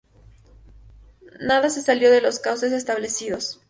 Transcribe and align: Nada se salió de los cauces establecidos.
Nada 1.41 1.69
se 1.69 1.83
salió 1.83 2.09
de 2.09 2.21
los 2.21 2.39
cauces 2.39 2.71
establecidos. 2.71 3.59